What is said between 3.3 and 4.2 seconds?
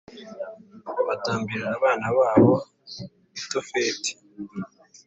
i Tofeti